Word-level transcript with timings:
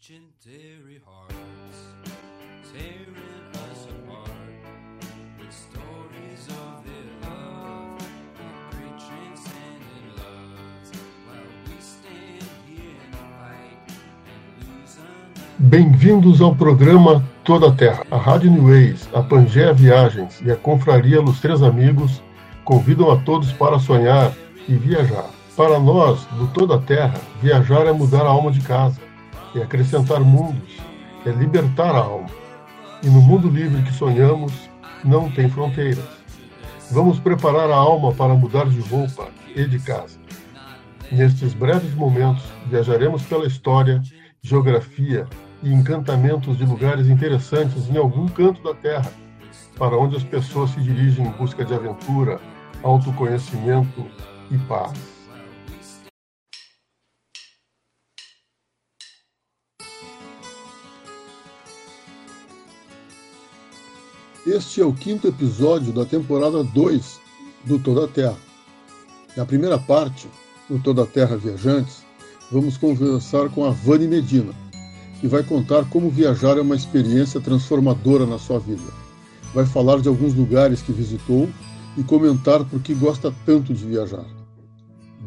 legendary 0.00 0.98
hearts 1.04 1.78
tearing 2.72 3.44
us 3.52 3.86
apart 3.86 4.30
with 5.38 5.52
stories 5.52 6.48
of 6.48 6.84
their 6.86 7.28
love 7.28 8.00
while 11.26 11.36
we 11.66 11.80
stand 11.80 12.48
here 12.66 12.96
fight 13.12 13.92
and 14.26 14.64
lose 14.64 14.96
Bem-vindos 15.58 16.40
ao 16.40 16.54
programa 16.54 17.22
Toda 17.44 17.68
a 17.68 17.72
Terra. 17.72 18.06
A 18.10 18.16
Rádio 18.16 18.50
New 18.50 18.68
Ways, 18.68 19.06
a 19.12 19.22
Pangea 19.22 19.74
Viagens 19.74 20.40
e 20.40 20.50
a 20.50 20.56
Confraria 20.56 21.20
Los 21.20 21.40
Três 21.40 21.62
Amigos 21.62 22.22
convidam 22.64 23.10
a 23.10 23.18
todos 23.18 23.52
para 23.52 23.78
sonhar 23.78 24.32
e 24.66 24.74
viajar. 24.76 25.28
Para 25.54 25.78
nós, 25.78 26.24
do 26.38 26.46
Toda 26.54 26.76
a 26.76 26.78
Terra, 26.80 27.20
viajar 27.42 27.86
é 27.86 27.92
mudar 27.92 28.22
a 28.22 28.30
alma 28.30 28.50
de 28.50 28.60
casa, 28.60 29.09
é 29.54 29.62
acrescentar 29.62 30.20
mundos, 30.20 30.78
é 31.26 31.30
libertar 31.30 31.94
a 31.94 31.98
alma. 31.98 32.30
E 33.02 33.06
no 33.08 33.20
mundo 33.20 33.48
livre 33.48 33.82
que 33.82 33.92
sonhamos, 33.92 34.52
não 35.04 35.30
tem 35.30 35.48
fronteiras. 35.48 36.04
Vamos 36.90 37.18
preparar 37.18 37.70
a 37.70 37.76
alma 37.76 38.12
para 38.12 38.34
mudar 38.34 38.68
de 38.68 38.80
roupa 38.80 39.28
e 39.54 39.64
de 39.64 39.78
casa. 39.78 40.18
Nestes 41.10 41.54
breves 41.54 41.94
momentos, 41.94 42.44
viajaremos 42.68 43.22
pela 43.24 43.46
história, 43.46 44.02
geografia 44.42 45.26
e 45.62 45.72
encantamentos 45.72 46.56
de 46.56 46.64
lugares 46.64 47.08
interessantes 47.08 47.88
em 47.88 47.96
algum 47.96 48.28
canto 48.28 48.62
da 48.62 48.74
Terra, 48.74 49.12
para 49.76 49.96
onde 49.96 50.16
as 50.16 50.24
pessoas 50.24 50.70
se 50.70 50.80
dirigem 50.80 51.26
em 51.26 51.30
busca 51.30 51.64
de 51.64 51.74
aventura, 51.74 52.40
autoconhecimento 52.82 54.06
e 54.50 54.58
paz. 54.58 55.09
Este 64.46 64.80
é 64.80 64.84
o 64.86 64.94
quinto 64.94 65.28
episódio 65.28 65.92
da 65.92 66.06
temporada 66.06 66.64
2 66.64 67.20
do 67.66 67.78
Toda 67.78 68.06
a 68.06 68.08
Terra. 68.08 68.38
Na 69.36 69.44
primeira 69.44 69.78
parte, 69.78 70.28
no 70.66 70.78
Toda 70.78 71.02
a 71.02 71.06
Terra 71.06 71.36
Viajantes, 71.36 72.02
vamos 72.50 72.78
conversar 72.78 73.50
com 73.50 73.66
a 73.66 73.70
Vani 73.70 74.08
Medina, 74.08 74.54
que 75.20 75.28
vai 75.28 75.42
contar 75.42 75.84
como 75.90 76.08
viajar 76.08 76.56
é 76.56 76.62
uma 76.62 76.74
experiência 76.74 77.38
transformadora 77.38 78.24
na 78.24 78.38
sua 78.38 78.58
vida. 78.58 78.90
Vai 79.52 79.66
falar 79.66 80.00
de 80.00 80.08
alguns 80.08 80.32
lugares 80.32 80.80
que 80.80 80.90
visitou 80.90 81.46
e 81.98 82.02
comentar 82.02 82.64
por 82.64 82.80
que 82.80 82.94
gosta 82.94 83.30
tanto 83.44 83.74
de 83.74 83.84
viajar. 83.84 84.24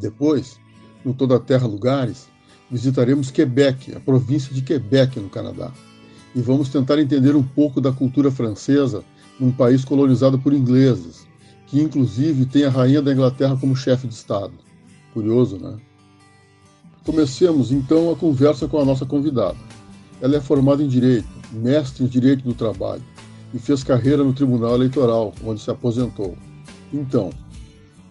Depois, 0.02 0.59
no 1.06 1.14
Toda 1.14 1.36
a 1.36 1.39
Terra 1.39 1.67
Lugares, 1.67 2.28
visitaremos 2.72 3.30
Quebec, 3.30 3.95
a 3.95 4.00
província 4.00 4.52
de 4.52 4.64
Quebec, 4.64 5.19
no 5.19 5.30
Canadá, 5.30 5.72
e 6.36 6.42
vamos 6.42 6.70
tentar 6.70 7.00
entender 7.00 7.36
um 7.36 7.44
pouco 7.44 7.80
da 7.80 7.92
cultura 7.92 8.31
francesa 8.31 9.03
num 9.39 9.52
país 9.52 9.84
colonizado 9.86 10.40
por 10.40 10.53
ingleses, 10.53 11.28
que 11.67 11.81
inclusive 11.81 12.45
tem 12.45 12.66
a 12.66 12.70
rainha 12.70 13.02
da 13.02 13.12
Inglaterra 13.12 13.58
como 13.59 13.75
chefe 13.75 14.08
de 14.08 14.14
Estado. 14.14 14.53
Curioso, 15.14 15.58
né? 15.58 15.78
Comecemos 17.06 17.72
então 17.72 18.12
a 18.12 18.16
conversa 18.16 18.67
com 18.67 18.80
a 18.80 18.86
nossa 18.86 19.06
convidada. 19.06 19.58
Ela 20.22 20.38
é 20.38 20.42
formada 20.42 20.81
em 20.81 20.88
Direito, 20.88 21.28
mestre 21.52 22.03
em 22.03 22.08
Direito 22.08 22.44
do 22.44 22.53
Trabalho 22.53 23.03
e 23.53 23.59
fez 23.59 23.84
carreira 23.84 24.23
no 24.23 24.34
Tribunal 24.34 24.75
Eleitoral, 24.75 25.34
onde 25.44 25.62
se 25.62 25.70
aposentou. 25.70 26.38
Então, 26.92 27.30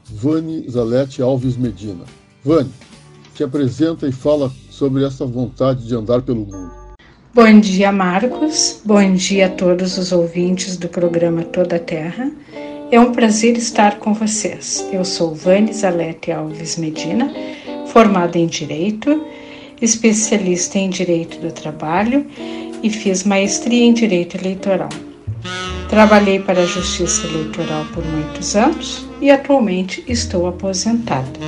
Vani 0.05 0.69
Zalete 0.69 1.23
Alves 1.23 1.57
Medina. 1.57 2.05
Vani, 2.45 2.70
te 3.34 3.42
apresenta 3.42 4.07
e 4.07 4.12
fala 4.12 4.53
sobre 4.70 5.05
essa 5.05 5.25
vontade 5.25 5.86
de 5.86 5.95
andar 5.95 6.23
pelo 6.23 6.45
mundo. 6.45 6.81
Bom 7.34 7.61
dia, 7.61 7.91
Marcos. 7.91 8.83
Bom 8.84 9.14
dia 9.14 9.47
a 9.47 9.48
todos 9.48 9.97
os 9.97 10.12
ouvintes 10.12 10.77
do 10.77 10.86
programa 10.86 11.42
Toda 11.42 11.78
Terra. 11.78 12.30
É 12.91 13.00
um 13.00 13.11
prazer 13.11 13.56
estar 13.56 13.98
com 13.98 14.12
vocês. 14.12 14.86
Eu 14.92 15.02
sou 15.02 15.34
Vani 15.34 15.73
Zalete 15.73 16.30
Alves 16.30 16.77
Medina, 16.77 17.33
formada 17.86 18.39
em 18.39 18.46
Direito, 18.46 19.24
especialista 19.80 20.79
em 20.79 20.90
Direito 20.90 21.39
do 21.39 21.51
Trabalho 21.51 22.27
e 22.83 22.90
fiz 22.90 23.24
maestria 23.24 23.83
em 23.83 23.95
Direito 23.95 24.36
Eleitoral. 24.36 24.90
Trabalhei 25.89 26.39
para 26.39 26.61
a 26.61 26.67
Justiça 26.67 27.27
Eleitoral 27.28 27.86
por 27.95 28.05
muitos 28.05 28.55
anos 28.55 29.07
e 29.23 29.30
atualmente 29.30 30.05
estou 30.07 30.46
aposentada. 30.46 31.40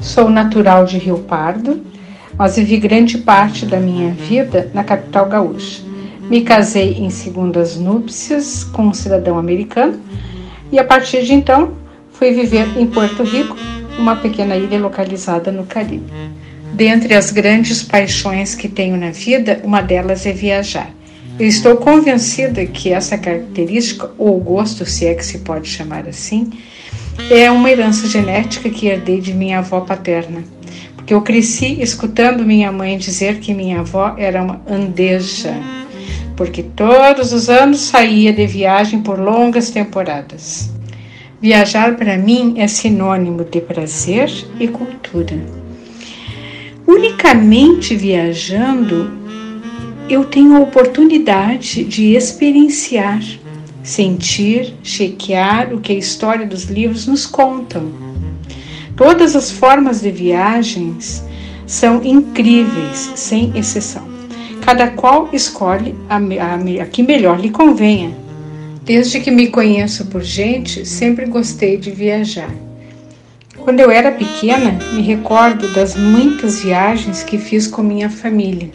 Sou 0.00 0.30
natural 0.30 0.84
de 0.84 0.98
Rio 0.98 1.18
Pardo, 1.18 1.82
mas 2.38 2.56
vivi 2.56 2.76
grande 2.76 3.18
parte 3.18 3.66
da 3.66 3.78
minha 3.78 4.10
vida 4.10 4.70
na 4.74 4.84
capital 4.84 5.28
gaúcha. 5.28 5.82
Me 6.28 6.42
casei 6.42 6.94
em 6.94 7.10
segundas 7.10 7.76
núpcias 7.76 8.64
com 8.64 8.86
um 8.86 8.94
cidadão 8.94 9.38
americano 9.38 10.00
e 10.72 10.78
a 10.78 10.84
partir 10.84 11.24
de 11.24 11.34
então 11.34 11.74
fui 12.12 12.32
viver 12.32 12.66
em 12.78 12.86
Porto 12.86 13.22
Rico, 13.22 13.56
uma 13.98 14.16
pequena 14.16 14.56
ilha 14.56 14.78
localizada 14.78 15.52
no 15.52 15.64
Caribe. 15.64 16.12
Dentre 16.72 17.14
as 17.14 17.30
grandes 17.30 17.82
paixões 17.82 18.54
que 18.54 18.68
tenho 18.68 18.96
na 18.96 19.10
vida, 19.10 19.60
uma 19.62 19.80
delas 19.80 20.26
é 20.26 20.32
viajar. 20.32 20.90
Eu 21.38 21.46
estou 21.46 21.76
convencida 21.76 22.64
que 22.64 22.92
essa 22.92 23.18
característica, 23.18 24.10
ou 24.16 24.38
gosto, 24.40 24.86
se 24.86 25.06
é 25.06 25.14
que 25.14 25.24
se 25.24 25.38
pode 25.38 25.68
chamar 25.68 26.08
assim, 26.08 26.50
é 27.30 27.50
uma 27.50 27.70
herança 27.70 28.08
genética 28.08 28.70
que 28.70 28.86
herdei 28.86 29.20
de 29.20 29.32
minha 29.32 29.58
avó 29.58 29.80
paterna. 29.80 30.44
Porque 31.04 31.12
eu 31.12 31.20
cresci 31.20 31.82
escutando 31.82 32.46
minha 32.46 32.72
mãe 32.72 32.96
dizer 32.96 33.38
que 33.38 33.52
minha 33.52 33.80
avó 33.80 34.14
era 34.16 34.42
uma 34.42 34.62
andeja, 34.66 35.54
porque 36.34 36.62
todos 36.62 37.30
os 37.30 37.50
anos 37.50 37.80
saía 37.80 38.32
de 38.32 38.46
viagem 38.46 39.02
por 39.02 39.20
longas 39.20 39.68
temporadas. 39.68 40.70
Viajar 41.42 41.94
para 41.96 42.16
mim 42.16 42.54
é 42.56 42.66
sinônimo 42.66 43.44
de 43.44 43.60
prazer 43.60 44.32
e 44.58 44.66
cultura. 44.66 45.38
Unicamente 46.86 47.94
viajando, 47.94 49.10
eu 50.08 50.24
tenho 50.24 50.56
a 50.56 50.60
oportunidade 50.60 51.84
de 51.84 52.14
experienciar, 52.14 53.22
sentir, 53.82 54.72
chequear 54.82 55.74
o 55.74 55.82
que 55.82 55.92
a 55.92 55.98
história 55.98 56.46
dos 56.46 56.64
livros 56.64 57.06
nos 57.06 57.26
contam. 57.26 58.03
Todas 58.96 59.34
as 59.34 59.50
formas 59.50 60.00
de 60.00 60.10
viagens 60.10 61.24
são 61.66 62.02
incríveis, 62.04 63.12
sem 63.16 63.52
exceção. 63.56 64.06
Cada 64.64 64.88
qual 64.88 65.28
escolhe 65.32 65.94
a, 66.08 66.16
a, 66.16 66.82
a 66.82 66.86
que 66.86 67.02
melhor 67.02 67.40
lhe 67.40 67.50
convenha. 67.50 68.16
Desde 68.82 69.18
que 69.18 69.30
me 69.30 69.48
conheço 69.48 70.06
por 70.06 70.22
gente, 70.22 70.86
sempre 70.86 71.26
gostei 71.26 71.76
de 71.76 71.90
viajar. 71.90 72.50
Quando 73.58 73.80
eu 73.80 73.90
era 73.90 74.12
pequena, 74.12 74.78
me 74.92 75.02
recordo 75.02 75.72
das 75.72 75.96
muitas 75.96 76.62
viagens 76.62 77.22
que 77.22 77.38
fiz 77.38 77.66
com 77.66 77.82
minha 77.82 78.10
família, 78.10 78.70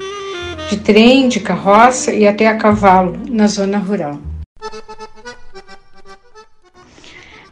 de 0.69 0.77
trem, 0.77 1.29
de 1.29 1.39
carroça 1.39 2.11
e 2.11 2.27
até 2.27 2.47
a 2.47 2.57
cavalo, 2.57 3.17
na 3.29 3.47
zona 3.47 3.77
rural. 3.77 4.19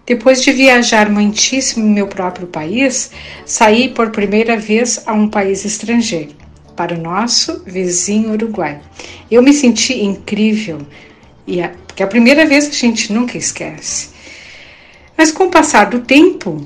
Depois 0.07 0.41
de 0.41 0.53
viajar 0.53 1.09
muitíssimo 1.09 1.85
em 1.85 1.89
meu 1.89 2.07
próprio 2.07 2.47
país, 2.47 3.11
saí 3.45 3.89
por 3.89 4.09
primeira 4.09 4.55
vez 4.55 5.03
a 5.05 5.11
um 5.11 5.27
país 5.27 5.65
estrangeiro, 5.65 6.33
para 6.77 6.95
o 6.95 7.01
nosso 7.01 7.61
vizinho 7.65 8.31
Uruguai. 8.31 8.79
Eu 9.29 9.43
me 9.43 9.53
senti 9.53 10.01
incrível, 10.01 10.79
e 11.45 11.61
a, 11.61 11.73
porque 11.85 12.01
a 12.01 12.07
primeira 12.07 12.45
vez 12.45 12.69
a 12.69 12.71
gente 12.71 13.11
nunca 13.11 13.37
esquece. 13.37 14.11
Mas 15.17 15.29
com 15.29 15.47
o 15.47 15.51
passar 15.51 15.87
do 15.87 15.99
tempo, 15.99 16.65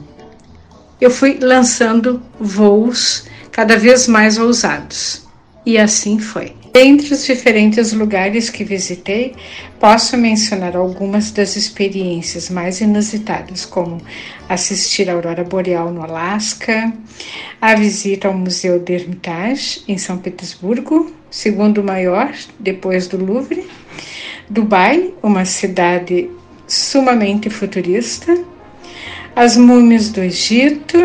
eu 0.99 1.09
fui 1.09 1.39
lançando 1.41 2.21
voos 2.39 3.25
cada 3.51 3.75
vez 3.75 4.07
mais 4.07 4.37
ousados. 4.37 5.25
E 5.65 5.77
assim 5.77 6.17
foi. 6.17 6.53
Dentre 6.73 7.13
os 7.13 7.25
diferentes 7.25 7.91
lugares 7.91 8.49
que 8.49 8.63
visitei, 8.63 9.35
posso 9.79 10.15
mencionar 10.17 10.75
algumas 10.75 11.29
das 11.29 11.55
experiências 11.57 12.49
mais 12.49 12.79
inusitadas, 12.79 13.65
como 13.65 13.99
assistir 14.47 15.09
a 15.09 15.13
aurora 15.13 15.43
boreal 15.43 15.91
no 15.91 16.01
Alasca, 16.01 16.93
a 17.61 17.75
visita 17.75 18.29
ao 18.29 18.33
Museu 18.33 18.79
de 18.79 18.93
Hermitage 18.93 19.83
em 19.87 19.97
São 19.97 20.17
Petersburgo, 20.17 21.11
segundo 21.29 21.83
maior 21.83 22.33
depois 22.57 23.07
do 23.07 23.17
Louvre, 23.23 23.67
Dubai, 24.49 25.13
uma 25.21 25.45
cidade 25.45 26.29
sumamente 26.65 27.49
futurista, 27.49 28.33
as 29.35 29.57
múmias 29.57 30.09
do 30.09 30.21
Egito, 30.21 30.97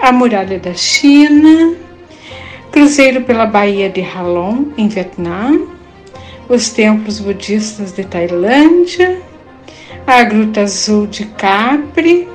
a 0.00 0.12
muralha 0.12 0.58
da 0.58 0.74
China, 0.74 1.87
cruzeiro 2.72 3.22
pela 3.22 3.46
Baía 3.46 3.88
de 3.88 4.00
Halong, 4.00 4.72
em 4.76 4.88
Vietnã, 4.88 5.58
os 6.48 6.70
templos 6.70 7.20
budistas 7.20 7.92
de 7.92 8.04
Tailândia, 8.04 9.20
a 10.06 10.22
Gruta 10.24 10.62
Azul 10.62 11.06
de 11.06 11.26
Capri, 11.26 12.28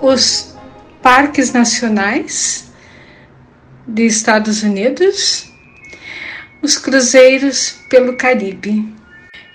os 0.00 0.56
parques 1.02 1.52
nacionais 1.52 2.70
de 3.86 4.06
Estados 4.06 4.62
Unidos, 4.62 5.50
os 6.62 6.76
cruzeiros 6.76 7.76
pelo 7.88 8.16
Caribe. 8.16 8.96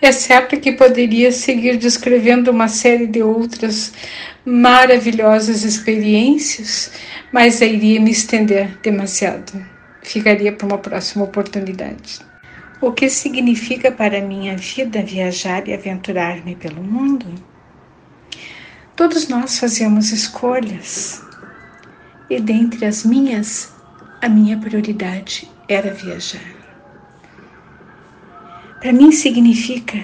É 0.01 0.11
certo 0.11 0.59
que 0.59 0.73
poderia 0.73 1.31
seguir 1.31 1.77
descrevendo 1.77 2.51
uma 2.51 2.67
série 2.67 3.07
de 3.07 3.23
outras 3.23 3.94
maravilhosas 4.45 5.63
experiências, 5.63 6.92
mas 7.31 7.62
iria 7.62 8.00
me 8.01 8.12
estender 8.12 8.78
demasiado. 8.81 9.66
Ficaria 10.01 10.51
para 10.51 10.68
uma 10.68 10.78
próxima 10.78 11.24
oportunidade. 11.24 12.19
O 12.81 12.92
que 12.92 13.10
significa 13.10 13.92
para 13.92 14.19
minha 14.19 14.57
vida 14.57 15.01
viajar 15.01 15.66
e 15.68 15.74
aventurar-me 15.74 16.56
pelo 16.56 16.84
mundo? 16.84 17.25
Todos 18.95 19.30
nós 19.30 19.57
fazemos 19.57 20.12
escolhas, 20.12 21.24
e 22.30 22.39
dentre 22.39 22.86
as 22.86 23.06
minhas, 23.06 23.74
a 24.22 24.28
minha 24.28 24.57
prioridade 24.57 25.50
era 25.68 25.94
viajar. 25.94 26.54
Para 28.81 28.92
mim 28.92 29.13
significa, 29.13 29.98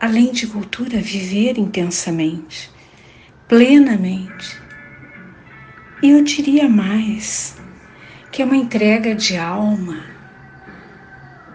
além 0.00 0.32
de 0.32 0.48
cultura, 0.48 1.00
viver 1.00 1.56
intensamente, 1.56 2.70
plenamente. 3.48 4.60
E 6.02 6.10
eu 6.10 6.22
diria 6.22 6.68
mais, 6.68 7.56
que 8.30 8.42
é 8.42 8.44
uma 8.44 8.56
entrega 8.56 9.14
de 9.14 9.36
alma, 9.36 10.04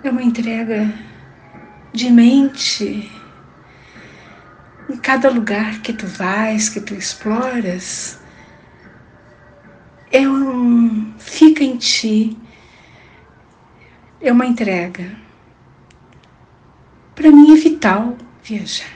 é 0.04 0.10
uma 0.10 0.24
entrega 0.24 0.92
de 1.94 2.12
mente. 2.12 3.10
Em 4.90 4.98
cada 4.98 5.30
lugar 5.30 5.80
que 5.82 5.94
tu 5.94 6.06
vais, 6.06 6.68
que 6.68 6.82
tu 6.82 6.94
exploras, 6.94 8.20
é 10.12 10.28
um 10.28 11.14
fica 11.18 11.64
em 11.64 11.78
ti, 11.78 12.38
é 14.20 14.32
uma 14.32 14.46
entrega. 14.46 15.16
Para 17.16 17.32
mim 17.32 17.54
é 17.54 17.56
vital 17.56 18.18
viajar. 18.44 18.92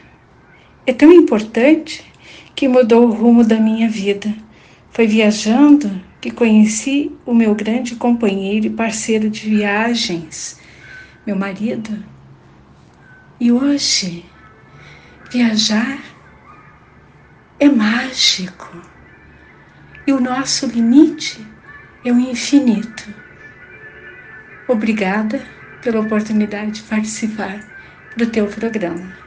É 0.85 0.91
tão 0.91 1.11
importante 1.11 2.05
que 2.57 2.67
mudou 2.67 3.07
o 3.07 3.13
rumo 3.13 3.43
da 3.43 3.59
minha 3.59 3.87
vida. 3.87 4.33
Foi 4.89 5.05
viajando 5.05 6.01
que 6.19 6.31
conheci 6.31 7.15
o 7.23 7.31
meu 7.31 7.53
grande 7.53 7.95
companheiro 7.95 8.65
e 8.65 8.71
parceiro 8.71 9.29
de 9.29 9.47
viagens, 9.47 10.59
meu 11.23 11.35
marido. 11.35 12.03
E 13.39 13.51
hoje, 13.51 14.25
viajar 15.31 15.99
é 17.59 17.69
mágico. 17.69 18.81
E 20.07 20.11
o 20.11 20.19
nosso 20.19 20.65
limite 20.65 21.39
é 22.03 22.11
o 22.11 22.19
infinito. 22.19 23.13
Obrigada 24.67 25.45
pela 25.83 25.99
oportunidade 25.99 26.71
de 26.71 26.81
participar 26.81 27.59
do 28.17 28.25
teu 28.25 28.47
programa. 28.47 29.26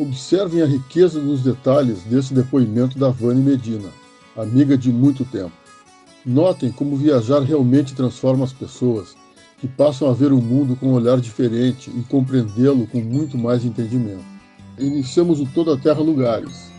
Observem 0.00 0.62
a 0.62 0.66
riqueza 0.66 1.20
dos 1.20 1.42
detalhes 1.42 2.02
desse 2.04 2.32
depoimento 2.32 2.98
da 2.98 3.10
Vani 3.10 3.42
Medina, 3.42 3.90
amiga 4.34 4.74
de 4.74 4.90
muito 4.90 5.26
tempo. 5.26 5.52
Notem 6.24 6.72
como 6.72 6.96
viajar 6.96 7.40
realmente 7.40 7.94
transforma 7.94 8.46
as 8.46 8.50
pessoas, 8.50 9.14
que 9.58 9.68
passam 9.68 10.08
a 10.08 10.14
ver 10.14 10.32
o 10.32 10.40
mundo 10.40 10.74
com 10.74 10.86
um 10.86 10.92
olhar 10.94 11.20
diferente 11.20 11.90
e 11.90 12.02
compreendê-lo 12.04 12.86
com 12.86 12.98
muito 12.98 13.36
mais 13.36 13.62
entendimento. 13.62 14.24
Iniciamos 14.78 15.38
o 15.38 15.44
Toda 15.44 15.74
a 15.74 15.76
Terra 15.76 16.00
Lugares. 16.00 16.72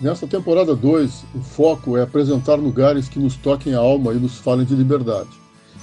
Nesta 0.00 0.28
temporada 0.28 0.76
2, 0.76 1.24
o 1.34 1.40
foco 1.40 1.96
é 1.96 2.02
apresentar 2.02 2.54
lugares 2.54 3.08
que 3.08 3.18
nos 3.18 3.34
toquem 3.34 3.74
a 3.74 3.80
alma 3.80 4.12
e 4.12 4.20
nos 4.20 4.38
falem 4.38 4.64
de 4.64 4.76
liberdade 4.76 5.30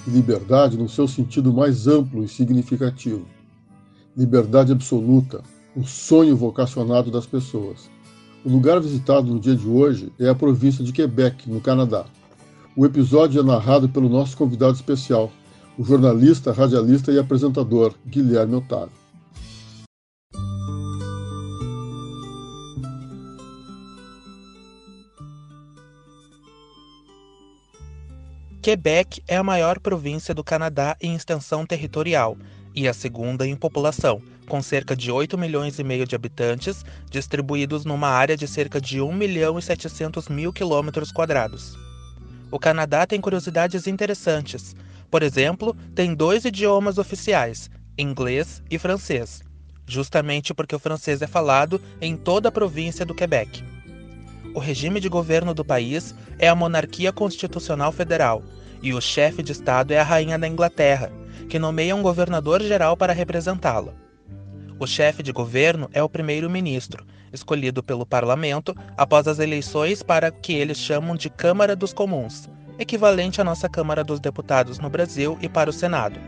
e 0.07 0.11
liberdade 0.11 0.77
no 0.77 0.87
seu 0.87 1.09
sentido 1.09 1.51
mais 1.51 1.87
amplo 1.87 2.23
e 2.23 2.29
significativo. 2.29 3.25
Liberdade 4.15 4.71
absoluta, 4.71 5.43
o 5.75 5.83
sonho 5.83 6.37
vocacionado 6.37 7.11
das 7.11 7.25
pessoas. 7.25 7.89
O 8.45 8.49
lugar 8.49 8.79
visitado 8.79 9.27
no 9.27 9.39
dia 9.39 9.55
de 9.55 9.67
hoje 9.67 10.11
é 10.17 10.29
a 10.29 10.35
província 10.35 10.83
de 10.83 10.93
Quebec, 10.93 11.49
no 11.49 11.59
Canadá. 11.59 12.05
O 12.75 12.85
episódio 12.85 13.41
é 13.41 13.43
narrado 13.43 13.89
pelo 13.89 14.07
nosso 14.07 14.37
convidado 14.37 14.73
especial, 14.73 15.31
o 15.77 15.83
jornalista, 15.83 16.53
radialista 16.53 17.11
e 17.11 17.19
apresentador 17.19 17.93
Guilherme 18.05 18.55
Otávio. 18.55 19.05
Quebec 28.61 29.21
é 29.27 29.37
a 29.37 29.43
maior 29.43 29.79
província 29.79 30.33
do 30.33 30.43
Canadá 30.43 30.95
em 30.99 31.15
extensão 31.15 31.65
territorial 31.65 32.35
e 32.75 32.87
a 32.87 32.93
segunda 32.93 33.47
em 33.47 33.55
população, 33.55 34.21
com 34.47 34.61
cerca 34.61 34.95
de 34.95 35.11
8 35.11 35.37
milhões 35.37 35.79
e 35.79 35.83
meio 35.83 36.05
de 36.05 36.15
habitantes, 36.15 36.83
distribuídos 37.09 37.85
numa 37.85 38.09
área 38.09 38.35
de 38.35 38.47
cerca 38.47 38.81
de 38.81 39.01
1 39.01 39.13
milhão 39.13 39.57
e 39.57 39.61
700 39.61 40.27
mil 40.27 40.51
quilômetros 40.51 41.11
quadrados. 41.11 41.77
O 42.51 42.59
Canadá 42.59 43.07
tem 43.07 43.19
curiosidades 43.21 43.87
interessantes. 43.87 44.75
Por 45.09 45.23
exemplo, 45.23 45.75
tem 45.95 46.13
dois 46.13 46.45
idiomas 46.45 46.97
oficiais, 46.97 47.69
inglês 47.97 48.61
e 48.69 48.77
francês, 48.77 49.41
justamente 49.87 50.53
porque 50.53 50.75
o 50.75 50.79
francês 50.79 51.21
é 51.21 51.27
falado 51.27 51.81
em 52.01 52.17
toda 52.17 52.49
a 52.49 52.51
província 52.51 53.05
do 53.05 53.15
Quebec. 53.15 53.63
O 54.53 54.59
regime 54.59 54.99
de 54.99 55.09
governo 55.09 55.53
do 55.53 55.65
país 55.65 56.13
é 56.37 56.47
a 56.47 56.55
monarquia 56.55 57.11
constitucional 57.11 57.91
federal, 57.91 58.43
e 58.81 58.93
o 58.93 59.01
chefe 59.01 59.41
de 59.41 59.51
Estado 59.51 59.91
é 59.91 59.99
a 59.99 60.03
Rainha 60.03 60.37
da 60.37 60.47
Inglaterra, 60.47 61.11
que 61.49 61.59
nomeia 61.59 61.95
um 61.95 62.01
governador-geral 62.01 62.97
para 62.97 63.13
representá-la. 63.13 63.93
O 64.77 64.85
chefe 64.85 65.23
de 65.23 65.31
governo 65.31 65.89
é 65.93 66.03
o 66.03 66.09
primeiro-ministro, 66.09 67.05
escolhido 67.31 67.81
pelo 67.81 68.05
parlamento 68.05 68.75
após 68.97 69.27
as 69.27 69.39
eleições 69.39 70.03
para 70.03 70.31
que 70.31 70.53
eles 70.53 70.77
chamam 70.77 71.15
de 71.15 71.29
Câmara 71.29 71.75
dos 71.75 71.93
Comuns, 71.93 72.49
equivalente 72.77 73.39
à 73.39 73.43
nossa 73.43 73.69
Câmara 73.69 74.03
dos 74.03 74.19
Deputados 74.19 74.79
no 74.79 74.89
Brasil 74.89 75.37
e 75.41 75.47
para 75.47 75.69
o 75.69 75.73
Senado. 75.73 76.19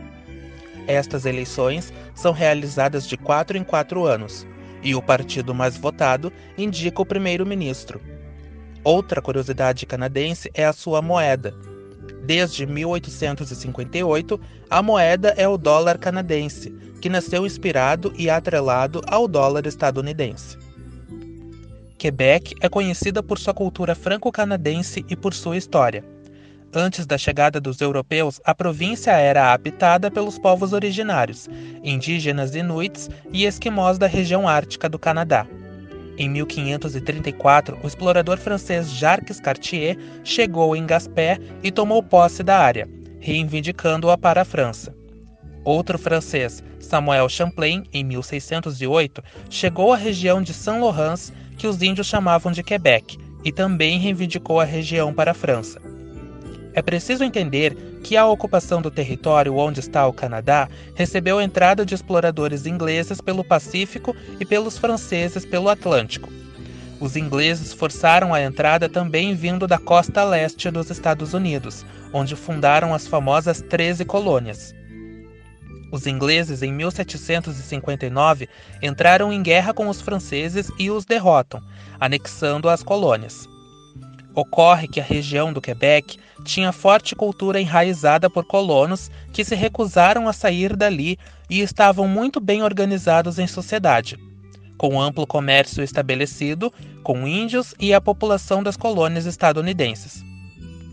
Estas 0.86 1.26
eleições 1.26 1.92
são 2.14 2.32
realizadas 2.32 3.06
de 3.06 3.16
quatro 3.18 3.58
em 3.58 3.64
quatro 3.64 4.06
anos, 4.06 4.46
e 4.82 4.94
o 4.94 5.02
partido 5.02 5.54
mais 5.54 5.76
votado 5.76 6.32
indica 6.56 7.02
o 7.02 7.06
primeiro-ministro. 7.06 8.00
Outra 8.82 9.20
curiosidade 9.20 9.84
canadense 9.84 10.50
é 10.54 10.64
a 10.64 10.72
sua 10.72 11.02
moeda, 11.02 11.54
Desde 12.24 12.66
1858, 12.66 14.40
a 14.68 14.82
moeda 14.82 15.34
é 15.36 15.48
o 15.48 15.56
dólar 15.56 15.98
canadense, 15.98 16.70
que 17.00 17.08
nasceu 17.08 17.46
inspirado 17.46 18.12
e 18.16 18.28
atrelado 18.28 19.02
ao 19.06 19.26
dólar 19.26 19.66
estadunidense. 19.66 20.58
Quebec 21.96 22.54
é 22.60 22.68
conhecida 22.68 23.22
por 23.22 23.38
sua 23.38 23.52
cultura 23.52 23.94
franco-canadense 23.94 25.04
e 25.08 25.16
por 25.16 25.34
sua 25.34 25.56
história. 25.56 26.04
Antes 26.72 27.06
da 27.06 27.16
chegada 27.16 27.60
dos 27.60 27.80
europeus, 27.80 28.40
a 28.44 28.54
província 28.54 29.12
era 29.12 29.52
habitada 29.52 30.10
pelos 30.10 30.38
povos 30.38 30.72
originários, 30.72 31.48
indígenas 31.82 32.54
inuits 32.54 33.08
e 33.32 33.46
esquimós 33.46 33.98
da 33.98 34.06
região 34.06 34.46
ártica 34.46 34.88
do 34.88 34.98
Canadá. 34.98 35.46
Em 36.18 36.28
1534, 36.28 37.78
o 37.80 37.86
explorador 37.86 38.38
francês 38.38 38.90
Jacques 38.90 39.38
Cartier 39.38 39.96
chegou 40.24 40.74
em 40.74 40.84
Gaspé 40.84 41.38
e 41.62 41.70
tomou 41.70 42.02
posse 42.02 42.42
da 42.42 42.58
área, 42.58 42.88
reivindicando-a 43.20 44.18
para 44.18 44.42
a 44.42 44.44
França. 44.44 44.92
Outro 45.64 45.96
francês, 45.96 46.64
Samuel 46.80 47.28
Champlain, 47.28 47.84
em 47.92 48.02
1608, 48.02 49.22
chegou 49.48 49.92
à 49.92 49.96
região 49.96 50.42
de 50.42 50.52
Saint-Laurent, 50.52 51.30
que 51.56 51.68
os 51.68 51.80
índios 51.82 52.08
chamavam 52.08 52.50
de 52.50 52.64
Quebec, 52.64 53.16
e 53.44 53.52
também 53.52 54.00
reivindicou 54.00 54.58
a 54.58 54.64
região 54.64 55.14
para 55.14 55.30
a 55.30 55.34
França. 55.34 55.80
É 56.78 56.82
preciso 56.82 57.24
entender 57.24 57.74
que 58.04 58.16
a 58.16 58.24
ocupação 58.24 58.80
do 58.80 58.88
território 58.88 59.56
onde 59.56 59.80
está 59.80 60.06
o 60.06 60.12
Canadá 60.12 60.68
recebeu 60.94 61.38
a 61.38 61.42
entrada 61.42 61.84
de 61.84 61.92
exploradores 61.92 62.66
ingleses 62.66 63.20
pelo 63.20 63.42
Pacífico 63.42 64.14
e 64.38 64.44
pelos 64.44 64.78
franceses 64.78 65.44
pelo 65.44 65.68
Atlântico. 65.68 66.30
Os 67.00 67.16
ingleses 67.16 67.72
forçaram 67.72 68.32
a 68.32 68.40
entrada 68.40 68.88
também 68.88 69.34
vindo 69.34 69.66
da 69.66 69.76
costa 69.76 70.22
leste 70.22 70.70
dos 70.70 70.88
Estados 70.88 71.34
Unidos, 71.34 71.84
onde 72.12 72.36
fundaram 72.36 72.94
as 72.94 73.08
famosas 73.08 73.60
13 73.60 74.04
colônias. 74.04 74.72
Os 75.90 76.06
ingleses, 76.06 76.62
em 76.62 76.72
1759, 76.72 78.48
entraram 78.80 79.32
em 79.32 79.42
guerra 79.42 79.74
com 79.74 79.88
os 79.88 80.00
franceses 80.00 80.70
e 80.78 80.92
os 80.92 81.04
derrotam, 81.04 81.60
anexando 81.98 82.68
as 82.68 82.84
colônias. 82.84 83.48
Ocorre 84.38 84.86
que 84.86 85.00
a 85.00 85.02
região 85.02 85.52
do 85.52 85.60
Quebec 85.60 86.16
tinha 86.44 86.70
forte 86.70 87.16
cultura 87.16 87.60
enraizada 87.60 88.30
por 88.30 88.44
colonos 88.44 89.10
que 89.32 89.44
se 89.44 89.56
recusaram 89.56 90.28
a 90.28 90.32
sair 90.32 90.76
dali 90.76 91.18
e 91.50 91.60
estavam 91.60 92.06
muito 92.06 92.38
bem 92.38 92.62
organizados 92.62 93.40
em 93.40 93.48
sociedade. 93.48 94.16
com 94.76 95.02
amplo 95.02 95.26
comércio 95.26 95.82
estabelecido 95.82 96.72
com 97.02 97.26
índios 97.26 97.74
e 97.80 97.92
a 97.92 98.00
população 98.00 98.62
das 98.62 98.76
colônias 98.76 99.26
estadunidenses. 99.26 100.22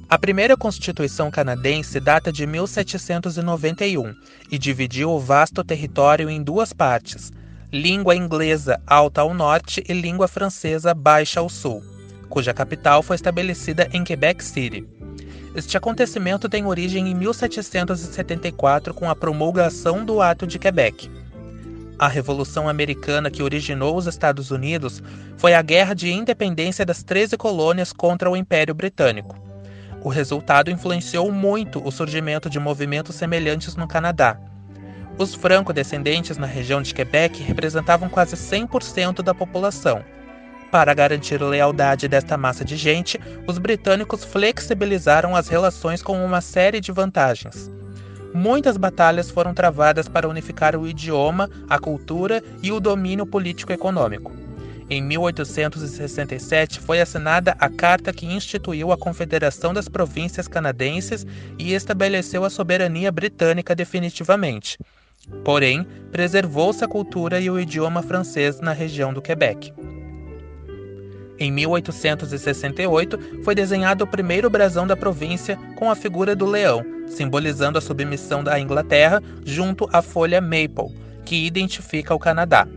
A 0.10 0.18
primeira 0.18 0.58
Constituição 0.58 1.30
canadense 1.30 2.00
data 2.00 2.32
de 2.32 2.48
1791 2.48 4.16
e 4.52 4.58
dividiu 4.58 5.12
o 5.12 5.20
vasto 5.20 5.64
território 5.64 6.32
em 6.32 6.42
duas 6.42 6.74
partes: 6.74 7.32
língua 7.72 8.16
inglesa 8.16 8.82
alta 8.88 9.22
ao 9.22 9.36
norte 9.36 9.84
e 9.88 9.94
língua 9.94 10.28
francesa 10.28 10.96
baixa 10.96 11.40
ao 11.40 11.48
sul, 11.48 11.84
cuja 12.30 12.54
capital 12.54 13.02
foi 13.02 13.16
estabelecida 13.16 13.88
em 13.94 14.04
Quebec 14.04 14.44
City. 14.44 14.88
Este 15.56 15.78
acontecimento 15.78 16.50
tem 16.50 16.66
origem 16.66 17.08
em 17.08 17.16
1774 17.16 18.94
com 18.94 19.10
a 19.10 19.16
promulgação 19.16 20.04
do 20.04 20.22
Ato 20.22 20.46
de 20.46 20.60
Quebec. 20.60 21.10
A 21.98 22.10
Revolução 22.10 22.68
Americana 22.68 23.32
que 23.32 23.42
originou 23.42 23.96
os 23.96 24.06
Estados 24.06 24.52
Unidos 24.52 25.02
foi 25.38 25.54
a 25.54 25.62
Guerra 25.62 25.94
de 25.94 26.12
Independência 26.12 26.86
das 26.86 27.04
13 27.04 27.38
colônias 27.38 27.94
contra 27.94 28.30
o 28.30 28.36
Império 28.36 28.76
Britânico. 28.76 29.38
O 30.04 30.10
resultado 30.10 30.70
influenciou 30.70 31.32
muito 31.32 31.82
o 31.88 31.92
surgimento 31.92 32.50
de 32.50 32.60
movimentos 32.60 33.16
semelhantes 33.16 33.78
no 33.78 33.88
Canadá. 33.88 34.38
Os 35.18 35.34
franco-descendentes 35.34 36.38
na 36.38 36.46
região 36.46 36.82
de 36.82 36.94
Quebec 36.94 37.42
representavam 37.42 38.10
quase 38.10 38.36
100% 38.36 39.22
da 39.22 39.34
população. 39.34 40.04
Para 40.72 40.94
garantir 40.94 41.42
a 41.42 41.48
lealdade 41.48 42.08
desta 42.08 42.38
massa 42.38 42.66
de 42.66 42.76
gente, 42.76 43.20
os 43.48 43.58
britânicos 43.58 44.24
flexibilizaram 44.24 45.36
as 45.36 45.48
relações 45.48 46.02
com 46.02 46.24
uma 46.26 46.42
série 46.42 46.82
de 46.82 46.92
vantagens. 46.92 47.72
Muitas 48.34 48.76
batalhas 48.76 49.30
foram 49.30 49.54
travadas 49.54 50.10
para 50.10 50.28
unificar 50.28 50.76
o 50.76 50.86
idioma, 50.86 51.50
a 51.70 51.80
cultura 51.80 52.44
e 52.62 52.72
o 52.72 52.82
domínio 52.82 53.26
político-econômico. 53.26 54.34
Em 54.90 55.02
1867 55.02 56.80
foi 56.80 57.00
assinada 57.02 57.56
a 57.58 57.70
carta 57.70 58.12
que 58.12 58.26
instituiu 58.26 58.92
a 58.92 58.98
Confederação 58.98 59.74
das 59.74 59.88
Províncias 59.88 60.48
Canadenses 60.48 61.26
e 61.58 61.74
estabeleceu 61.74 62.44
a 62.44 62.50
soberania 62.50 63.12
britânica 63.12 63.74
definitivamente. 63.74 64.78
Porém, 65.44 65.88
preservou-se 66.12 66.84
a 66.84 66.88
cultura 66.88 67.40
e 67.40 67.50
o 67.50 67.60
idioma 67.60 68.04
francês 68.04 68.60
na 68.60 68.74
região 68.74 69.12
do 69.12 69.22
Quebec. 69.22 69.74
Em 71.38 71.52
1868 71.52 73.44
foi 73.44 73.54
desenhado 73.54 74.04
o 74.04 74.08
primeiro 74.08 74.50
brasão 74.50 74.88
da 74.88 74.96
província 74.96 75.58
com 75.76 75.92
a 75.92 75.96
figura 75.96 76.36
do 76.36 76.46
leão, 76.46 76.86
simbolizando 77.08 77.78
a 77.78 77.82
submissão 77.82 78.44
da 78.44 78.60
Inglaterra 78.60 79.22
junto 79.44 79.90
à 79.92 80.02
folha 80.02 80.40
maple, 80.40 80.96
que 81.26 81.46
identifica 81.46 82.14
o 82.16 82.20
Canadá. 82.20 82.68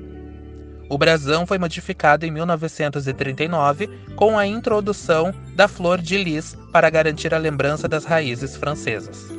O 0.88 0.96
brasão 0.96 1.46
foi 1.46 1.58
modificado 1.58 2.24
em 2.24 2.30
1939 2.30 3.88
com 4.16 4.38
a 4.38 4.46
introdução 4.46 5.34
da 5.54 5.68
flor 5.68 6.00
de 6.00 6.16
lis 6.16 6.56
para 6.72 6.88
garantir 6.88 7.34
a 7.34 7.38
lembrança 7.38 7.86
das 7.86 8.04
raízes 8.04 8.56
francesas. 8.56 9.37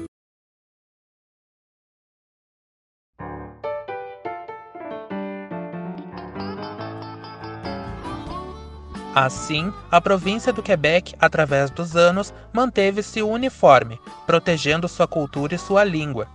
Assim, 9.22 9.74
a 9.92 10.00
província 10.00 10.54
do 10.54 10.64
Quebec, 10.64 11.14
através 11.20 11.70
dos 11.70 11.98
anos, 11.98 12.34
manteve-se 12.54 13.22
uniforme, 13.22 14.00
protegendo 14.26 14.88
sua 14.88 15.08
cultura 15.08 15.56
e 15.56 15.58
sua 15.58 15.84
língua, 15.84 16.26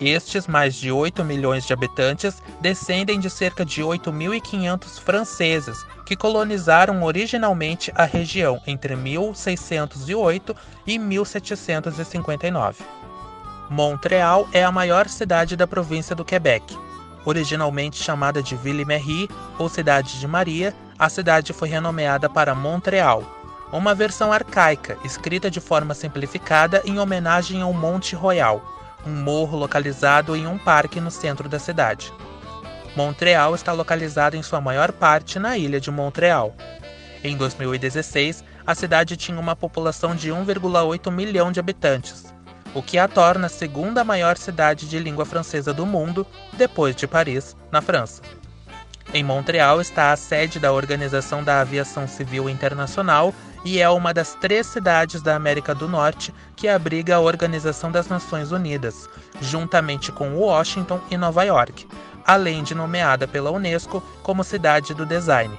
estes 0.00 0.48
mais 0.48 0.74
de 0.74 0.90
8 0.90 1.22
milhões 1.22 1.64
de 1.64 1.72
habitantes 1.72 2.42
descendem 2.60 3.20
de 3.20 3.30
cerca 3.30 3.64
de 3.64 3.80
8.500 3.80 5.00
franceses 5.00 5.86
que 6.04 6.16
colonizaram 6.16 7.04
originalmente 7.04 7.92
a 7.94 8.04
região 8.04 8.60
entre 8.66 8.96
1608 8.96 10.56
e 10.84 10.98
1759. 10.98 12.84
Montreal 13.70 14.48
é 14.52 14.64
a 14.64 14.72
maior 14.72 15.08
cidade 15.08 15.56
da 15.56 15.68
província 15.68 16.16
do 16.16 16.24
Quebec. 16.24 16.76
Originalmente 17.24 18.02
chamada 18.02 18.42
de 18.42 18.56
Ville-Marie 18.56 19.28
ou 19.56 19.68
Cidade 19.68 20.18
de 20.18 20.26
Maria, 20.26 20.74
a 21.02 21.08
cidade 21.08 21.52
foi 21.52 21.68
renomeada 21.68 22.30
para 22.30 22.54
Montreal, 22.54 23.24
uma 23.72 23.92
versão 23.92 24.32
arcaica 24.32 24.96
escrita 25.02 25.50
de 25.50 25.58
forma 25.58 25.94
simplificada 25.94 26.80
em 26.84 27.00
homenagem 27.00 27.60
ao 27.60 27.72
Monte 27.72 28.14
Royal 28.14 28.62
um 29.04 29.10
morro 29.10 29.58
localizado 29.58 30.36
em 30.36 30.46
um 30.46 30.56
parque 30.56 31.00
no 31.00 31.10
centro 31.10 31.48
da 31.48 31.58
cidade. 31.58 32.12
Montreal 32.94 33.52
está 33.52 33.72
localizado 33.72 34.36
em 34.36 34.44
sua 34.44 34.60
maior 34.60 34.92
parte 34.92 35.40
na 35.40 35.58
ilha 35.58 35.80
de 35.80 35.90
Montreal. 35.90 36.54
Em 37.24 37.36
2016, 37.36 38.44
a 38.64 38.72
cidade 38.72 39.16
tinha 39.16 39.40
uma 39.40 39.56
população 39.56 40.14
de 40.14 40.30
1,8 40.30 41.10
milhão 41.10 41.50
de 41.50 41.58
habitantes, 41.58 42.32
o 42.72 42.80
que 42.80 42.96
a 42.96 43.08
torna 43.08 43.46
a 43.46 43.50
segunda 43.50 44.04
maior 44.04 44.36
cidade 44.36 44.88
de 44.88 45.00
língua 45.00 45.26
francesa 45.26 45.74
do 45.74 45.84
mundo, 45.84 46.24
depois 46.52 46.94
de 46.94 47.08
Paris, 47.08 47.56
na 47.72 47.82
França. 47.82 48.22
Em 49.12 49.22
Montreal 49.22 49.80
está 49.80 50.12
a 50.12 50.16
sede 50.16 50.58
da 50.58 50.72
Organização 50.72 51.42
da 51.42 51.60
Aviação 51.60 52.06
Civil 52.06 52.48
Internacional 52.48 53.34
e 53.64 53.78
é 53.78 53.88
uma 53.88 54.14
das 54.14 54.34
três 54.34 54.66
cidades 54.66 55.20
da 55.20 55.36
América 55.36 55.74
do 55.74 55.88
Norte 55.88 56.32
que 56.56 56.66
abriga 56.66 57.16
a 57.16 57.20
Organização 57.20 57.92
das 57.92 58.08
Nações 58.08 58.52
Unidas, 58.52 59.08
juntamente 59.40 60.10
com 60.10 60.34
Washington 60.34 61.00
e 61.10 61.16
Nova 61.16 61.42
York, 61.44 61.86
além 62.26 62.62
de 62.62 62.74
nomeada 62.74 63.28
pela 63.28 63.50
Unesco 63.50 64.02
como 64.22 64.42
Cidade 64.42 64.94
do 64.94 65.04
Design. 65.04 65.58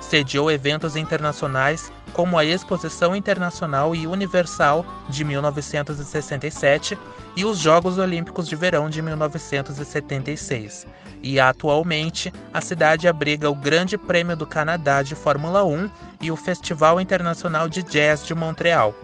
Sediou 0.00 0.50
eventos 0.50 0.94
internacionais 0.96 1.90
como 2.12 2.38
a 2.38 2.44
Exposição 2.44 3.16
Internacional 3.16 3.94
e 3.94 4.06
Universal 4.06 4.84
de 5.08 5.24
1967 5.24 6.98
e 7.36 7.44
os 7.44 7.58
Jogos 7.58 7.98
Olímpicos 7.98 8.48
de 8.48 8.56
Verão 8.56 8.88
de 8.88 9.02
1976. 9.02 10.86
E 11.22 11.40
atualmente 11.40 12.32
a 12.52 12.60
cidade 12.60 13.08
abriga 13.08 13.50
o 13.50 13.54
Grande 13.54 13.96
Prêmio 13.96 14.36
do 14.36 14.46
Canadá 14.46 15.02
de 15.02 15.14
Fórmula 15.14 15.64
1 15.64 15.90
e 16.20 16.30
o 16.30 16.36
Festival 16.36 17.00
Internacional 17.00 17.68
de 17.68 17.82
Jazz 17.82 18.26
de 18.26 18.34
Montreal, 18.34 18.94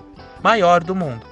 maior 0.43 0.85
do 0.85 0.95
mundo. 0.95 1.27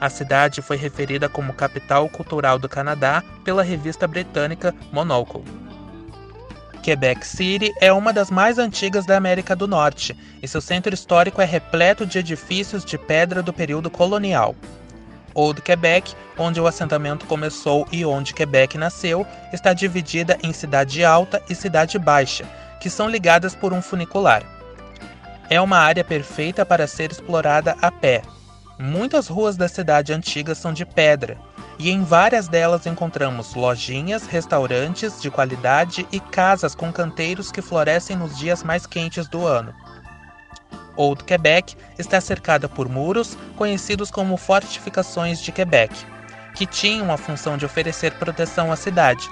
A 0.00 0.08
cidade 0.08 0.62
foi 0.62 0.76
referida 0.76 1.28
como 1.28 1.52
capital 1.52 2.08
cultural 2.08 2.58
do 2.58 2.68
Canadá 2.68 3.22
pela 3.44 3.62
revista 3.62 4.06
britânica 4.06 4.74
Monocle. 4.92 5.44
Quebec 6.82 7.26
City 7.26 7.72
é 7.78 7.92
uma 7.92 8.12
das 8.12 8.30
mais 8.30 8.58
antigas 8.58 9.04
da 9.04 9.16
América 9.16 9.54
do 9.54 9.68
Norte 9.68 10.16
e 10.42 10.48
seu 10.48 10.62
centro 10.62 10.94
histórico 10.94 11.42
é 11.42 11.44
repleto 11.44 12.06
de 12.06 12.18
edifícios 12.18 12.84
de 12.84 12.96
pedra 12.96 13.42
do 13.42 13.52
período 13.52 13.90
colonial. 13.90 14.56
Old 15.34 15.62
Quebec, 15.62 16.14
onde 16.38 16.60
o 16.60 16.66
assentamento 16.66 17.26
começou 17.26 17.86
e 17.92 18.04
onde 18.04 18.34
Quebec 18.34 18.76
nasceu, 18.76 19.26
está 19.52 19.72
dividida 19.72 20.38
em 20.42 20.52
Cidade 20.52 21.04
Alta 21.04 21.42
e 21.48 21.54
Cidade 21.54 21.98
Baixa, 21.98 22.44
que 22.80 22.90
são 22.90 23.08
ligadas 23.08 23.54
por 23.54 23.72
um 23.72 23.82
funicular. 23.82 24.42
É 25.48 25.60
uma 25.60 25.78
área 25.78 26.04
perfeita 26.04 26.64
para 26.64 26.86
ser 26.86 27.10
explorada 27.10 27.76
a 27.82 27.90
pé. 27.90 28.22
Muitas 28.78 29.28
ruas 29.28 29.56
da 29.56 29.68
cidade 29.68 30.12
antiga 30.12 30.54
são 30.54 30.72
de 30.72 30.86
pedra, 30.86 31.36
e 31.78 31.90
em 31.90 32.04
várias 32.04 32.46
delas 32.46 32.86
encontramos 32.86 33.54
lojinhas, 33.54 34.26
restaurantes 34.26 35.20
de 35.20 35.30
qualidade 35.30 36.06
e 36.12 36.20
casas 36.20 36.74
com 36.74 36.92
canteiros 36.92 37.50
que 37.50 37.62
florescem 37.62 38.16
nos 38.16 38.38
dias 38.38 38.62
mais 38.62 38.86
quentes 38.86 39.28
do 39.28 39.46
ano. 39.46 39.74
Old 41.00 41.24
Quebec 41.24 41.74
está 41.98 42.20
cercada 42.20 42.68
por 42.68 42.86
muros 42.86 43.34
conhecidos 43.56 44.10
como 44.10 44.36
fortificações 44.36 45.40
de 45.40 45.50
Quebec, 45.50 45.94
que 46.54 46.66
tinham 46.66 47.10
a 47.10 47.16
função 47.16 47.56
de 47.56 47.64
oferecer 47.64 48.12
proteção 48.18 48.70
à 48.70 48.76
cidade. 48.76 49.26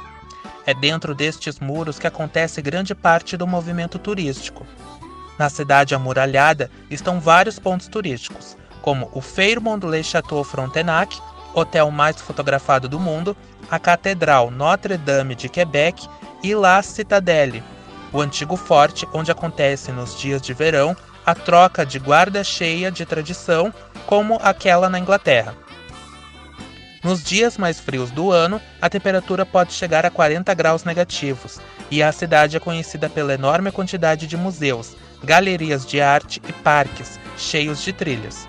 É 0.64 0.72
dentro 0.72 1.14
destes 1.14 1.60
muros 1.60 1.98
que 1.98 2.06
acontece 2.06 2.62
grande 2.62 2.94
parte 2.94 3.37
do 3.37 3.46
movimento 3.46 3.98
turístico. 3.98 4.66
Na 5.38 5.50
cidade 5.50 5.94
amuralhada 5.94 6.70
estão 6.90 7.20
vários 7.20 7.58
pontos 7.58 7.87
turísticos, 7.87 8.56
como 8.80 9.10
o 9.12 9.20
Fairmont 9.20 9.87
Le 9.87 10.02
Château 10.02 10.42
Frontenac, 10.42 11.20
hotel 11.52 11.90
mais 11.90 12.18
fotografado 12.18 12.88
do 12.88 12.98
mundo, 12.98 13.37
a 13.70 13.78
Catedral 13.78 14.50
Notre-Dame 14.50 15.34
de 15.34 15.50
Quebec 15.50 16.08
e 16.42 16.54
La 16.54 16.82
Citadelle, 16.82 17.62
o 18.10 18.22
antigo 18.22 18.56
forte 18.56 19.06
onde 19.12 19.30
acontece 19.30 19.92
nos 19.92 20.18
dias 20.18 20.40
de 20.40 20.54
verão 20.54 20.96
a 21.28 21.35
troca 21.35 21.85
de 21.85 21.99
guarda 21.99 22.42
cheia 22.42 22.90
de 22.90 23.04
tradição, 23.04 23.70
como 24.06 24.40
aquela 24.42 24.88
na 24.88 24.99
Inglaterra. 24.99 25.54
Nos 27.04 27.23
dias 27.23 27.58
mais 27.58 27.78
frios 27.78 28.11
do 28.11 28.32
ano, 28.32 28.58
a 28.80 28.88
temperatura 28.88 29.44
pode 29.44 29.75
chegar 29.75 30.06
a 30.06 30.11
40 30.11 30.54
graus 30.54 30.85
negativos, 30.85 31.61
e 31.90 32.02
a 32.02 32.11
cidade 32.12 32.56
é 32.56 32.61
conhecida 32.61 33.11
pela 33.11 33.35
enorme 33.35 33.70
quantidade 33.70 34.26
de 34.26 34.38
museus, 34.38 34.97
galerias 35.23 35.85
de 35.85 36.00
arte 36.00 36.40
e 36.49 36.52
parques 36.54 37.20
cheios 37.37 37.82
de 37.82 37.92
trilhas. 37.92 38.49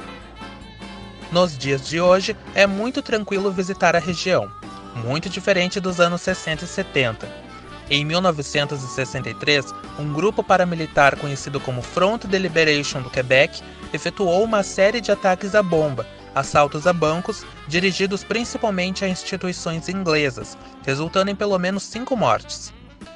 Nos 1.33 1.57
dias 1.57 1.85
de 1.85 1.99
hoje, 1.99 2.33
é 2.55 2.65
muito 2.65 3.01
tranquilo 3.01 3.51
visitar 3.51 3.93
a 3.93 3.99
região, 3.99 4.49
muito 4.95 5.29
diferente 5.29 5.81
dos 5.81 5.99
anos 5.99 6.21
60 6.21 6.63
e 6.63 6.67
70. 6.69 7.48
Em 7.91 8.05
1963, 8.05 9.73
um 9.97 10.13
grupo 10.13 10.43
paramilitar 10.43 11.17
conhecido 11.17 11.59
como 11.59 11.81
Front 11.81 12.25
de 12.25 12.37
Liberation 12.37 13.01
do 13.01 13.09
Quebec 13.09 13.63
efetuou 13.91 14.43
uma 14.43 14.61
série 14.61 15.01
de 15.01 15.11
ataques 15.11 15.55
à 15.55 15.63
bomba, 15.63 16.05
assaltos 16.35 16.85
a 16.85 16.93
bancos, 16.93 17.43
dirigidos 17.67 18.23
principalmente 18.23 19.03
a 19.03 19.09
instituições 19.09 19.89
inglesas, 19.89 20.55
resultando 20.85 21.31
em 21.31 21.35
pelo 21.35 21.57
menos 21.57 21.81
cinco 21.81 22.15
mortes. 22.15 22.71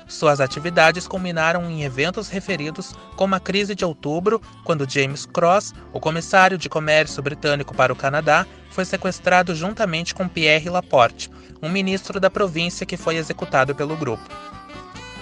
Suas 0.08 0.42
atividades 0.42 1.08
culminaram 1.08 1.70
em 1.70 1.84
eventos 1.84 2.28
referidos 2.28 2.96
como 3.16 3.36
a 3.36 3.40
crise 3.40 3.76
de 3.76 3.86
outubro, 3.86 4.42
quando 4.64 4.90
James 4.90 5.28
Cross, 5.28 5.74
o 5.92 6.00
comissário 6.00 6.58
de 6.58 6.68
comércio 6.68 7.22
britânico 7.22 7.76
para 7.76 7.94
o 7.94 7.96
Canadá, 7.96 8.46
foi 8.72 8.86
sequestrado 8.86 9.54
juntamente 9.54 10.16
com 10.16 10.28
Pierre 10.28 10.70
Laporte, 10.70 11.30
um 11.62 11.70
ministro 11.70 12.20
da 12.20 12.30
província 12.30 12.88
que 12.88 12.98
foi 12.98 13.18
executado 13.18 13.76
pelo 13.76 13.96
grupo. 13.96 14.24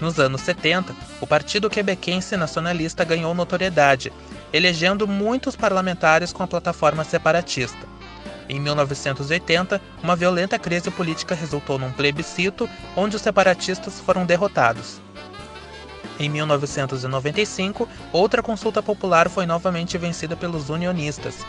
Nos 0.01 0.19
anos 0.19 0.41
70, 0.41 0.95
o 1.21 1.27
Partido 1.27 1.69
Quebequense 1.69 2.35
Nacionalista 2.35 3.05
ganhou 3.05 3.35
notoriedade, 3.35 4.11
elegendo 4.51 5.07
muitos 5.07 5.55
parlamentares 5.55 6.33
com 6.33 6.41
a 6.41 6.47
plataforma 6.47 7.03
separatista. 7.03 7.87
Em 8.49 8.59
1980, 8.59 9.79
uma 10.01 10.15
violenta 10.15 10.57
crise 10.57 10.89
política 10.89 11.35
resultou 11.35 11.77
num 11.77 11.91
plebiscito 11.91 12.67
onde 12.95 13.15
os 13.15 13.21
separatistas 13.21 13.99
foram 13.99 14.25
derrotados. 14.25 14.99
Em 16.19 16.27
1995, 16.27 17.87
outra 18.11 18.41
consulta 18.41 18.81
popular 18.81 19.29
foi 19.29 19.45
novamente 19.45 19.99
vencida 19.99 20.35
pelos 20.35 20.71
unionistas, 20.71 21.45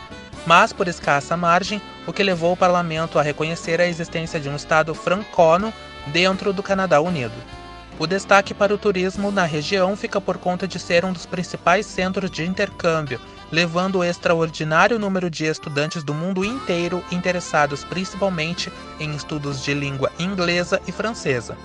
mas 0.47 0.75
por 0.75 0.89
escassa 0.89 1.39
margem, 1.39 1.81
o 2.07 2.13
que 2.13 2.23
levou 2.23 2.53
o 2.53 2.57
parlamento 2.57 3.19
a 3.19 3.23
reconhecer 3.23 3.81
a 3.81 3.87
existência 3.87 4.39
de 4.39 4.51
um 4.51 4.57
Estado 4.57 4.95
francono 4.95 5.73
dentro 6.09 6.53
do 6.53 6.63
Canadá 6.63 7.01
Unido. 7.01 7.62
O 7.99 8.07
destaque 8.07 8.55
para 8.55 8.75
o 8.75 8.79
turismo 8.79 9.31
na 9.31 9.45
região 9.45 9.95
fica 9.97 10.21
por 10.21 10.39
conta 10.39 10.67
de 10.67 10.79
ser 10.79 11.05
um 11.05 11.13
dos 11.13 11.27
principais 11.27 11.87
centros 11.87 12.31
de 12.31 12.45
intercâmbio, 12.45 13.21
levando 13.51 13.99
o 13.99 14.05
extraordinário 14.05 14.99
número 14.99 15.29
de 15.29 15.45
estudantes 15.45 16.03
do 16.03 16.15
mundo 16.15 16.45
inteiro 16.45 17.05
interessados 17.13 17.85
principalmente 17.85 18.73
em 18.99 19.15
estudos 19.15 19.63
de 19.63 19.75
língua 19.75 20.11
inglesa 20.19 20.81
e 20.87 20.93
francesa. 20.93 21.57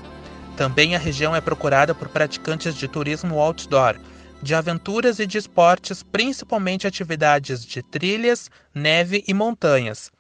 Também 0.58 0.96
a 0.96 1.00
região 1.00 1.36
é 1.36 1.40
procurada 1.40 1.96
por 1.96 2.10
praticantes 2.10 2.76
de 2.76 2.88
turismo 2.88 3.40
outdoor, 3.40 3.96
de 4.42 4.54
aventuras 4.54 5.20
e 5.20 5.26
de 5.26 5.38
esportes, 5.38 6.04
principalmente 6.04 6.86
atividades 6.86 7.66
de 7.66 7.82
trilhas, 7.82 8.52
neve 8.76 9.24
e 9.28 9.34
montanhas. 9.34 10.12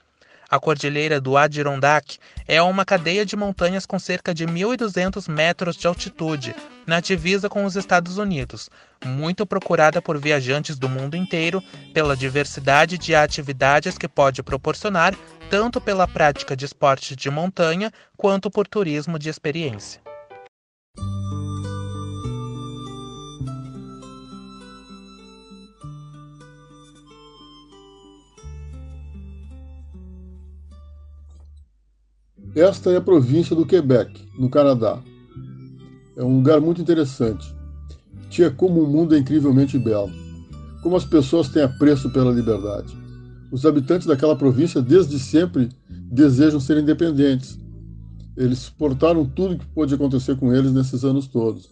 A 0.50 0.60
Cordilheira 0.60 1.20
do 1.20 1.36
Adirondack 1.36 2.18
é 2.48 2.62
uma 2.62 2.86
cadeia 2.86 3.26
de 3.26 3.36
montanhas 3.36 3.86
com 3.86 4.00
cerca 4.00 4.34
de 4.34 4.46
1.200 4.46 5.30
metros 5.30 5.76
de 5.76 5.88
altitude, 5.88 6.56
na 6.86 7.02
divisa 7.02 7.50
com 7.50 7.66
os 7.66 7.76
Estados 7.76 8.18
Unidos, 8.18 8.70
muito 9.04 9.46
procurada 9.46 10.02
por 10.02 10.18
viajantes 10.18 10.80
do 10.80 10.88
mundo 10.88 11.18
inteiro 11.18 11.62
pela 11.94 12.16
diversidade 12.16 12.98
de 12.98 13.14
atividades 13.14 13.98
que 13.98 14.08
pode 14.08 14.42
proporcionar, 14.42 15.14
tanto 15.50 15.82
pela 15.82 16.08
prática 16.08 16.56
de 16.56 16.64
esportes 16.64 17.18
de 17.18 17.30
montanha 17.30 17.92
quanto 18.16 18.50
por 18.50 18.66
turismo 18.66 19.20
de 19.20 19.28
experiência. 19.28 20.07
Esta 32.58 32.90
é 32.90 32.96
a 32.96 33.02
província 33.02 33.56
do 33.56 33.68
Quebec, 33.68 34.20
no 34.36 34.50
Canadá. 34.50 35.00
É 36.16 36.24
um 36.24 36.38
lugar 36.38 36.60
muito 36.60 36.82
interessante. 36.82 37.56
Tia, 38.32 38.50
como 38.50 38.82
o 38.82 38.88
mundo 38.88 39.14
é 39.14 39.20
incrivelmente 39.20 39.78
belo. 39.78 40.10
Como 40.82 40.96
as 40.96 41.06
pessoas 41.06 41.50
têm 41.50 41.62
apreço 41.62 42.10
pela 42.10 42.32
liberdade. 42.32 42.98
Os 43.52 43.64
habitantes 43.64 44.08
daquela 44.08 44.36
província, 44.36 44.82
desde 44.82 45.20
sempre, 45.20 45.70
desejam 45.88 46.60
ser 46.60 46.80
independentes. 46.80 47.60
Eles 48.36 48.58
suportaram 48.58 49.24
tudo 49.24 49.60
que 49.60 49.66
pôde 49.68 49.94
acontecer 49.94 50.36
com 50.36 50.52
eles 50.52 50.72
nesses 50.72 51.06
anos 51.06 51.28
todos. 51.28 51.70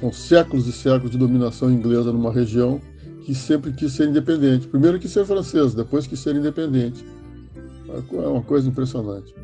São 0.00 0.12
séculos 0.12 0.66
e 0.66 0.72
séculos 0.72 1.12
de 1.12 1.18
dominação 1.18 1.70
inglesa 1.70 2.12
numa 2.12 2.32
região 2.32 2.80
que 3.24 3.32
sempre 3.32 3.72
quis 3.72 3.92
ser 3.92 4.08
independente. 4.08 4.66
Primeiro 4.66 4.98
quis 4.98 5.12
ser 5.12 5.24
francês, 5.24 5.72
depois 5.72 6.04
quis 6.04 6.18
ser 6.18 6.34
independente. 6.34 7.04
É 7.92 7.98
uma 8.28 8.42
coisa 8.42 8.68
impressionante. 8.68 9.34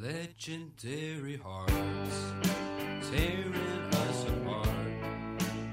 Legendary 0.00 1.36
hearts, 1.36 2.32
tearing 3.10 3.90
us 3.92 4.24
apart 4.28 4.70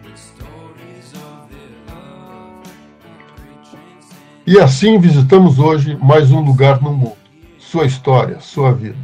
with 0.04 0.18
stories 0.18 1.14
of 1.14 1.48
their 1.50 1.72
love. 1.88 2.68
E 4.46 4.60
assim 4.60 5.00
visitamos 5.00 5.60
hoje 5.60 5.98
mais 6.02 6.30
um 6.30 6.42
lugar 6.42 6.82
no 6.82 6.92
mundo, 6.92 7.16
sua 7.58 7.86
história, 7.86 8.42
sua 8.42 8.74
vida. 8.74 8.98